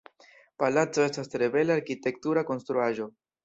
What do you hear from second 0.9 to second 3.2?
estas tre bela arkitektura konstruaĵo.